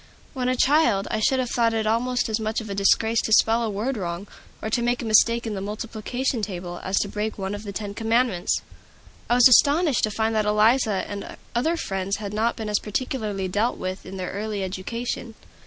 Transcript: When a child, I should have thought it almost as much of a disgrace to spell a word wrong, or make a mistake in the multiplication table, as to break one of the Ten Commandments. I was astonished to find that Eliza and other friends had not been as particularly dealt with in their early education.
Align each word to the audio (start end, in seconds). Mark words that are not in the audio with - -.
When 0.33 0.49
a 0.49 0.55
child, 0.55 1.07
I 1.11 1.19
should 1.19 1.37
have 1.39 1.51
thought 1.51 1.75
it 1.75 1.85
almost 1.85 2.27
as 2.27 2.39
much 2.39 2.59
of 2.59 2.71
a 2.71 2.73
disgrace 2.73 3.21
to 3.21 3.31
spell 3.33 3.61
a 3.61 3.69
word 3.69 3.97
wrong, 3.97 4.25
or 4.59 4.71
make 4.81 5.03
a 5.03 5.05
mistake 5.05 5.45
in 5.45 5.53
the 5.53 5.61
multiplication 5.61 6.41
table, 6.41 6.79
as 6.83 6.97
to 7.01 7.07
break 7.07 7.37
one 7.37 7.53
of 7.53 7.61
the 7.61 7.71
Ten 7.71 7.93
Commandments. 7.93 8.61
I 9.29 9.35
was 9.35 9.47
astonished 9.47 10.01
to 10.05 10.09
find 10.09 10.33
that 10.33 10.45
Eliza 10.45 11.05
and 11.07 11.37
other 11.53 11.77
friends 11.77 12.17
had 12.17 12.33
not 12.33 12.55
been 12.55 12.67
as 12.67 12.79
particularly 12.79 13.47
dealt 13.47 13.77
with 13.77 14.03
in 14.03 14.17
their 14.17 14.31
early 14.31 14.63
education. 14.63 15.35